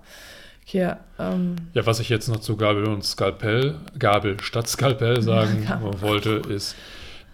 [0.70, 5.64] Hier, ähm, Ja, was ich jetzt noch zu Gabel und Skalpell, Gabel statt Skalpell sagen
[5.66, 6.02] Gabel.
[6.02, 6.76] wollte, ist,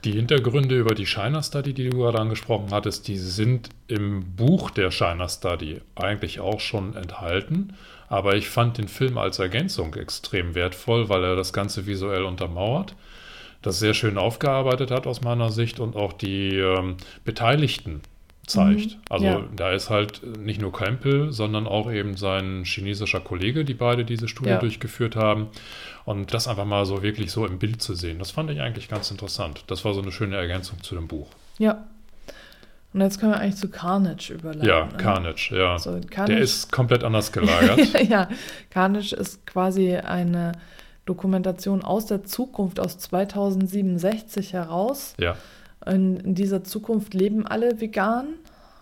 [0.05, 4.71] die Hintergründe über die China Study, die du gerade angesprochen hattest, die sind im Buch
[4.71, 7.75] der China Study eigentlich auch schon enthalten.
[8.07, 12.95] Aber ich fand den Film als Ergänzung extrem wertvoll, weil er das Ganze visuell untermauert,
[13.63, 18.03] das sehr schön aufgearbeitet hat aus meiner Sicht und auch die ähm, Beteiligten
[18.47, 18.93] zeigt.
[18.97, 19.43] Mhm, Also ja.
[19.57, 24.29] da ist halt nicht nur Campbell, sondern auch eben sein chinesischer Kollege, die beide diese
[24.29, 24.59] Studie Ja.
[24.59, 25.49] durchgeführt haben.
[26.05, 28.89] Und das einfach mal so wirklich so im Bild zu sehen, das fand ich eigentlich
[28.89, 29.65] ganz interessant.
[29.69, 31.29] Das war so eine schöne Ergänzung zu dem Buch.
[31.59, 31.85] Ja.
[32.93, 34.69] Und jetzt können wir eigentlich zu Carnage überleiten.
[34.69, 34.93] ja, ne?
[34.99, 35.77] Carnage, ja.
[35.79, 38.01] So, Carnage Der ist komplett anders gelagert.
[38.09, 38.29] ja,
[38.71, 40.53] Carnage ist quasi eine
[41.07, 45.15] Dokumentation aus der Zukunft, aus 2067 heraus.
[45.19, 45.37] ja,
[45.87, 48.35] In, in dieser Zukunft leben alle vegan,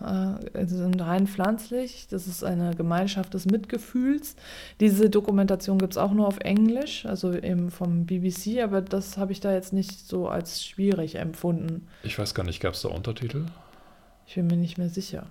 [0.03, 2.07] äh, sind rein pflanzlich.
[2.11, 4.37] Das ist eine Gemeinschaft des Mitgefühls.
[4.81, 9.33] Diese Dokumentation gibt es auch nur auf Englisch, also eben vom BBC, aber das habe
[9.33, 11.87] ich da jetzt nicht so als schwierig empfunden.
[12.03, 13.47] ich weiß gar nicht, gab es da Untertitel?
[14.27, 15.27] Ich bin mir nicht mehr sicher.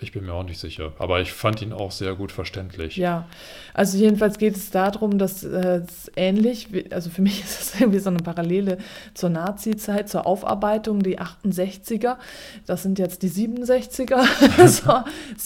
[0.00, 0.92] Ich bin mir auch nicht sicher.
[0.98, 2.96] Aber ich fand ihn auch sehr gut verständlich.
[2.96, 3.26] Ja,
[3.74, 7.98] also jedenfalls geht es darum, dass äh, es ähnlich, also für mich ist es irgendwie
[7.98, 8.78] so eine Parallele
[9.14, 12.16] zur Nazi-Zeit, zur Aufarbeitung, die 68er,
[12.66, 15.02] das sind jetzt die 67er, so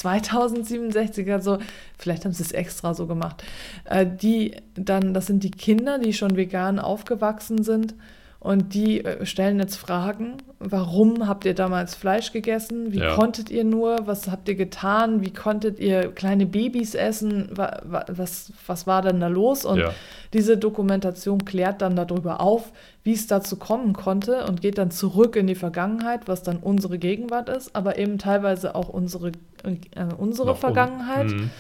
[0.06, 1.56] 2067er, so,
[1.98, 3.42] vielleicht haben sie es extra so gemacht,
[3.86, 7.94] äh, die dann, das sind die Kinder, die schon vegan aufgewachsen sind
[8.44, 12.92] und die äh, stellen jetzt Fragen, warum habt ihr damals Fleisch gegessen?
[12.92, 13.14] Wie Ja.
[13.14, 14.06] konntet ihr nur?
[14.06, 15.20] Was habt ihr getan?
[15.22, 17.50] Wie konntet ihr kleine Babys essen?
[17.52, 19.64] Wa- wa- Was, was war denn da los?
[19.64, 19.90] Und Ja.
[20.32, 22.72] diese Dokumentation klärt dann darüber auf,
[23.04, 26.98] wie es dazu kommen konnte und geht dann zurück in die Vergangenheit, was dann unsere
[26.98, 29.28] Gegenwart ist, aber eben teilweise auch unsere,
[29.62, 29.76] äh,
[30.18, 31.50] unsere Noch Vergangenheit Mhm.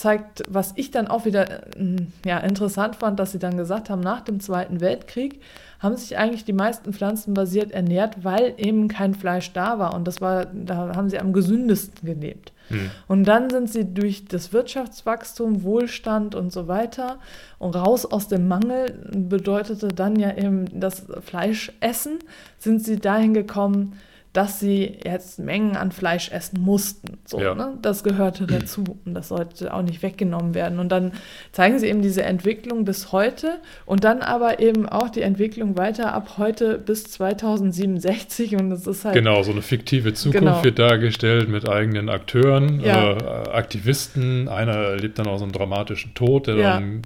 [0.00, 4.00] Zeigt, was ich dann auch wieder äh, ja, interessant fand, dass sie dann gesagt haben,
[4.00, 5.42] nach dem Zweiten Weltkrieg
[5.78, 9.94] haben sich eigentlich die meisten Pflanzen basiert ernährt, weil eben kein Fleisch da war.
[9.94, 12.52] Und das war, da haben sie am gesündesten gelebt.
[12.70, 12.90] Mhm.
[13.08, 17.18] Und dann sind sie durch das Wirtschaftswachstum, Wohlstand und so weiter
[17.58, 22.20] und raus aus dem Mangel bedeutete dann ja eben das Fleischessen,
[22.58, 23.98] sind sie dahin gekommen,
[24.32, 27.18] dass sie jetzt Mengen an Fleisch essen mussten.
[27.24, 27.54] So, Ja.
[27.56, 27.76] ne?
[27.82, 30.78] Das gehörte dazu und das sollte auch nicht weggenommen werden.
[30.78, 31.12] Und dann
[31.50, 36.12] zeigen sie eben diese Entwicklung bis heute und dann aber eben auch die Entwicklung weiter
[36.14, 40.64] ab heute bis 2067 und das ist halt Genau, so eine fiktive Zukunft Genau.
[40.64, 43.12] wird dargestellt mit eigenen Akteuren, Ja.
[43.16, 44.48] äh, Aktivisten.
[44.48, 46.74] Einer erlebt dann auch so einen dramatischen Tod, der Ja.
[46.74, 47.02] dann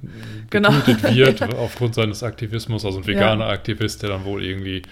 [0.50, 0.70] Genau.
[0.84, 2.84] getötet wird aufgrund seines Aktivismus.
[2.84, 4.82] Also ein veganer Aktivist, der dann wohl irgendwie.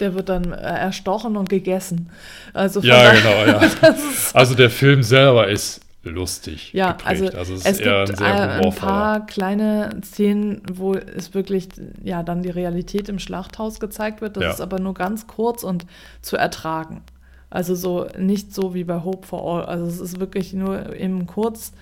[0.00, 2.10] Der wird dann äh, erstochen und gegessen.
[2.52, 3.70] Also Ja, genau, ja.
[4.34, 7.34] Also der Film selber ist lustig ja, geprägt.
[7.34, 11.68] also, Also, es es gibt ein äh, paar kleine Szenen, wo es wirklich
[12.02, 14.36] ja dann die Realität im Schlachthaus gezeigt wird.
[14.36, 14.50] Das Ja.
[14.50, 15.84] ist aber nur ganz kurz und
[16.22, 17.02] zu ertragen.
[17.50, 19.64] Also so nicht so wie bei Hope for All.
[19.66, 21.72] Also es ist wirklich nur eben kurz,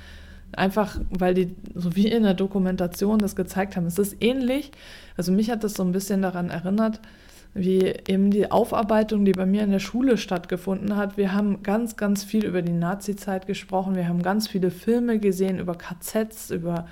[0.53, 3.87] einfach weil die, so wie in der Dokumentation das gezeigt haben.
[3.87, 4.71] Es ist ähnlich,
[5.17, 7.01] also mich hat das so ein bisschen daran erinnert,
[7.55, 11.17] wie eben die Aufarbeitung, die bei mir in der Schule stattgefunden hat.
[11.17, 13.95] Wir haben ganz, ganz viel über die Nazi-Zeit gesprochen.
[13.95, 16.89] Wir haben ganz viele Filme gesehen über KZs, über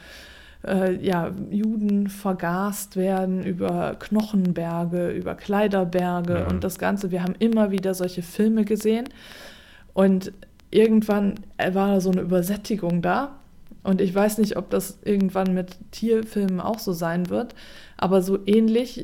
[0.65, 6.47] äh, ja, Juden vergast werden, über Knochenberge, über Kleiderberge Ja.
[6.47, 7.11] und das Ganze.
[7.11, 9.09] Wir haben immer wieder solche Filme gesehen.
[9.95, 10.33] Und
[10.71, 11.35] irgendwann
[11.73, 13.33] war so eine Übersättigung da.
[13.83, 17.57] Und ich weiß nicht, ob das irgendwann mit Tierfilmen auch so sein wird,
[17.97, 19.03] aber so ähnlich,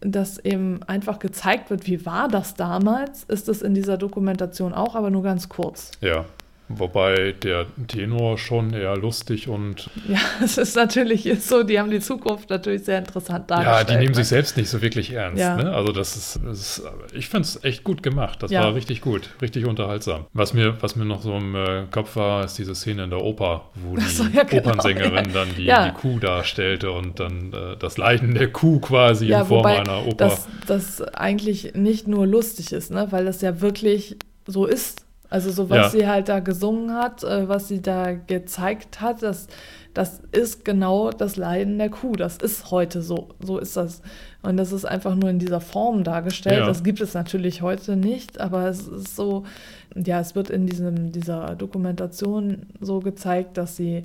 [0.00, 4.94] dass eben einfach gezeigt wird, wie war das damals, ist es in dieser Dokumentation auch,
[4.94, 5.92] aber nur ganz kurz.
[6.00, 6.26] Ja.
[6.68, 12.00] Wobei der Tenor schon eher lustig und Ja, es ist natürlich so, die haben die
[12.00, 13.88] Zukunft natürlich sehr interessant ja, dargestellt.
[13.90, 14.14] die nehmen ne?
[14.16, 15.38] sich selbst nicht so wirklich ernst.
[15.40, 15.56] Ja.
[15.56, 15.72] Ne?
[15.72, 18.42] Also das ist, das ist ich finde es echt gut gemacht.
[18.42, 18.62] Das Ja.
[18.64, 20.26] war richtig gut, richtig unterhaltsam.
[20.32, 23.22] Was mir, was mir noch so im äh, Kopf war, ist diese Szene in der
[23.22, 25.32] Oper, wo die so, ja, genau, Opernsängerin ja.
[25.32, 25.88] dann die, Ja.
[25.88, 30.04] die Kuh darstellte und dann äh, das Leiden der Kuh quasi ja, in Form einer
[30.06, 30.16] Oper.
[30.16, 33.06] das, das eigentlich nicht nur lustig ist, ne?
[33.10, 34.16] weil das ja wirklich
[34.48, 35.05] so ist.
[35.28, 35.88] Also so was Ja.
[35.88, 39.48] sie halt da gesungen hat, äh, was sie da gezeigt hat, das,
[39.92, 42.12] das ist genau das Leiden der Kuh.
[42.16, 43.28] Das ist heute so.
[43.40, 44.02] So ist das.
[44.42, 46.60] Und das ist einfach nur in dieser Form dargestellt.
[46.60, 46.66] Ja.
[46.66, 49.44] Das gibt es natürlich heute nicht, aber es ist so,
[49.94, 54.04] ja, es wird in diesem, dieser Dokumentation so gezeigt, dass sie,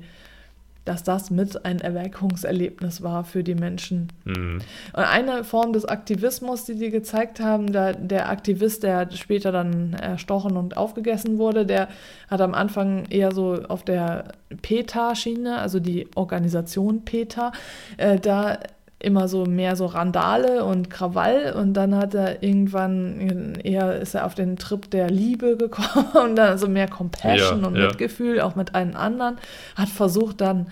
[0.84, 4.08] dass das mit ein Erweckungserlebnis war für die Menschen.
[4.24, 4.58] Mhm.
[4.92, 9.92] Und eine Form des Aktivismus, die die gezeigt haben, da, der Aktivist, der später dann
[9.94, 11.88] erstochen und aufgegessen wurde, der
[12.28, 17.52] hat am Anfang eher so auf der PETA-Schiene, also die Organisation PETA,
[17.96, 18.58] äh, da
[19.02, 24.26] immer so mehr so Randale und Krawall und dann hat er irgendwann eher ist er
[24.26, 27.88] auf den Trip der Liebe gekommen und dann so mehr Compassion Ja, und ja.
[27.88, 29.38] Mitgefühl auch mit allen anderen
[29.76, 30.68] hat versucht dann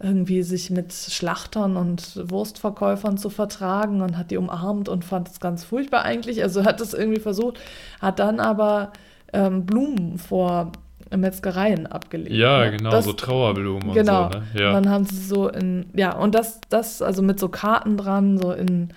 [0.00, 5.40] irgendwie sich mit Schlachtern und Wurstverkäufern zu vertragen und hat die umarmt und fand es
[5.40, 6.42] ganz furchtbar eigentlich.
[6.42, 7.58] Also hat es irgendwie versucht,
[8.00, 8.92] hat dann aber
[9.32, 10.70] ähm, Blumen vor
[11.16, 12.32] Metzgereien abgelegt.
[12.34, 12.76] Ja, ne?
[12.76, 14.26] genau, Das- so Trauerblumen Genau.
[14.26, 14.38] und so.
[14.38, 14.44] Ne?
[14.54, 14.72] Und Ja.
[14.72, 18.52] dann haben sie so in, ja, und das, das, also mit so Karten dran, so
[18.52, 18.90] in,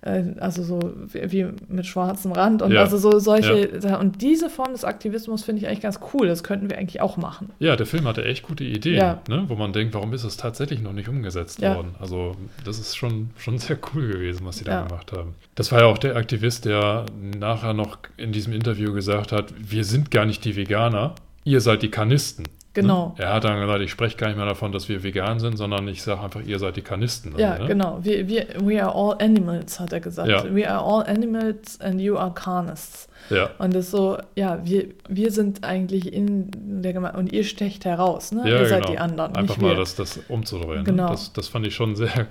[0.00, 0.78] äh, also so
[1.12, 2.82] wie, wie mit schwarzem Rand und Ja.
[2.82, 6.28] also so solche, und diese Form des Aktivismus finde ich eigentlich ganz cool.
[6.28, 7.50] Das könnten wir eigentlich auch machen.
[7.58, 9.20] ja, der Film hatte echt gute Ideen, Ja.
[9.28, 9.44] ne?
[9.48, 11.74] wo man denkt, warum ist es tatsächlich noch nicht umgesetzt Ja.
[11.74, 11.96] worden?
[12.00, 14.82] Also das ist schon, schon sehr cool gewesen, was die da Ja.
[14.86, 15.34] gemacht haben.
[15.56, 19.82] Das war ja auch der Aktivist, der nachher noch in diesem Interview gesagt hat, wir
[19.82, 21.16] sind gar nicht die Veganer,
[21.48, 22.44] ihr seid die Kanisten.
[22.74, 23.14] Genau.
[23.16, 23.24] Ne?
[23.24, 25.88] Er hat dann gesagt, ich spreche gar nicht mehr davon, dass wir vegan sind, sondern
[25.88, 27.34] ich sage einfach, ihr seid die Kanisten.
[27.36, 27.66] Ja, ne?
[27.66, 27.98] genau.
[28.02, 30.28] Wir, wir, we are all animals, hat er gesagt.
[30.28, 30.54] Ja.
[30.54, 33.08] We are all animals and you are carnists.
[33.30, 33.50] Ja.
[33.58, 36.50] Und das ist so, ja, wir, wir sind eigentlich in
[36.82, 38.48] der Gemeinde und ihr stecht heraus, ne?
[38.48, 38.92] Ja, ihr seid genau.
[38.92, 40.84] die anderen, Einfach mal das, das umzudrehen.
[40.84, 41.04] Genau.
[41.04, 41.10] Ne?
[41.10, 42.28] Das, das fand ich schon sehr,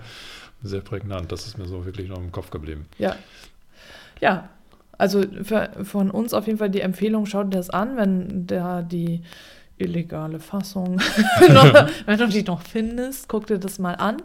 [0.63, 1.31] sehr prägnant.
[1.31, 2.85] Das ist mir so wirklich noch im Kopf geblieben.
[2.99, 3.15] Ja.
[4.21, 4.49] Ja.
[4.97, 8.81] Also für, von uns auf jeden Fall die Empfehlung, schaut dir das an, wenn da
[8.81, 9.21] die
[9.77, 10.95] illegale Fassung,
[11.49, 14.17] noch, wenn du die noch findest, guck dir das mal an.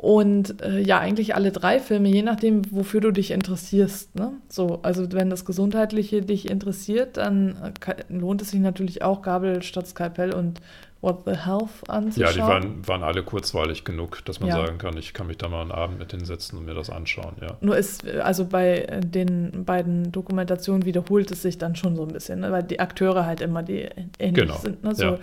[0.00, 4.14] Und äh, ja, eigentlich alle drei Filme, je nachdem, wofür du dich interessierst.
[4.14, 4.30] Ne?
[4.48, 9.60] So, also wenn das Gesundheitliche dich interessiert, dann äh, lohnt es sich natürlich auch, Gabel
[9.64, 10.60] statt Skalpell und
[11.00, 12.26] What the Health anzuschauen.
[12.26, 14.56] Ja, die waren, waren alle kurzweilig genug, dass man Ja.
[14.56, 17.36] sagen kann, ich kann mich da mal einen Abend mit hinsetzen und mir das anschauen.
[17.40, 17.56] Ja.
[17.60, 22.08] Nur ist, also bei äh, den beiden Dokumentationen wiederholt es sich dann schon so ein
[22.08, 22.50] bisschen, ne?
[22.50, 24.82] weil die Akteure halt immer die ähnlich Genau, sind.
[24.82, 24.92] Ne?
[24.96, 25.18] So ja.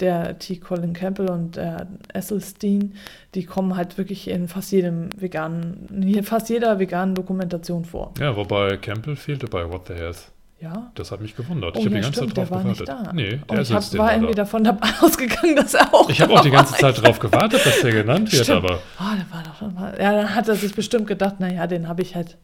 [0.00, 0.56] der T.
[0.56, 2.94] Colin Campbell und der Esselstein,
[3.34, 8.14] die kommen halt wirklich in fast jedem veganen, in fast jeder veganen Dokumentation vor.
[8.18, 10.30] ja, wobei Campbell fehlte bei What the Health.
[10.64, 10.90] Ja.
[10.94, 11.76] Das hat mich gewundert.
[11.76, 12.88] Oh, ich habe ja, die ganze stimmt, Zeit drauf war gewartet.
[12.88, 13.12] da.
[13.12, 14.14] Nee, der ich hab, war da.
[14.14, 17.02] irgendwie davon dabei ausgegangen, dass er auch Ich habe auch die ganze Zeit ist.
[17.04, 18.64] darauf gewartet, dass der genannt wird, Stimmt.
[18.64, 19.94] aber Oh, der war doch schon mal.
[20.00, 22.38] Ja, dann hat er sich bestimmt gedacht, naja, den habe ich halt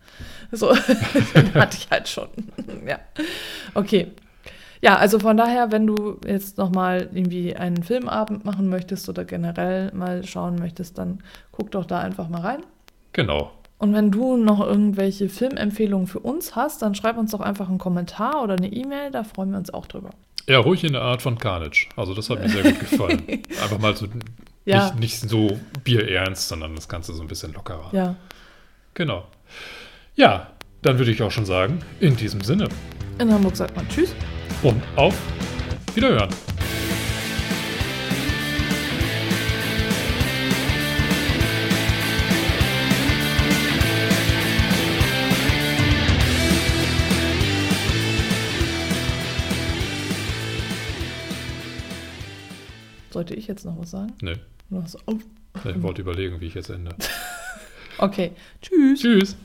[0.53, 0.73] So,
[1.35, 2.29] den hatte ich halt schon.
[2.87, 2.99] ja.
[3.73, 4.09] Okay.
[4.83, 9.93] Ja, also von daher, wenn du jetzt nochmal irgendwie einen Filmabend machen möchtest oder generell
[9.95, 12.61] mal schauen möchtest, dann guck doch da einfach mal rein.
[13.13, 13.51] Genau.
[13.81, 17.79] Und wenn du noch irgendwelche Filmempfehlungen für uns hast, dann schreib uns doch einfach einen
[17.79, 20.11] Kommentar oder eine E-Mail, da freuen wir uns auch drüber.
[20.47, 21.89] Ja, ruhig in der Art von Carnage.
[21.97, 23.23] Also das hat mir sehr gut gefallen.
[23.63, 24.07] Einfach mal so
[24.67, 24.91] Ja.
[24.93, 27.89] nicht, nicht so bierernst, sondern das Ganze so ein bisschen lockerer.
[27.93, 28.17] Ja,
[28.95, 29.25] Genau.
[30.15, 30.49] Ja,
[30.83, 32.69] dann würde ich auch schon sagen, in diesem Sinne.
[33.19, 34.15] in Hamburg sagt man Tschüss.
[34.63, 35.17] Und auf
[35.95, 36.29] Wiederhören.
[53.21, 54.15] Sollte ich jetzt noch was sagen?
[54.23, 54.37] Nee,
[54.71, 55.19] Oder so, oh.
[55.63, 56.97] ich wollte überlegen, wie ich jetzt ende.
[57.99, 59.01] Okay, tschüss.
[59.01, 59.37] Tschüss.